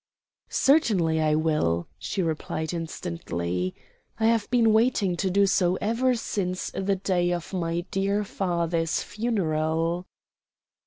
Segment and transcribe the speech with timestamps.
[0.49, 3.75] "Certainly I will," she replied instantly.
[4.19, 9.03] "I have been waiting to do so ever since the day of my dear father's
[9.03, 10.07] funeral."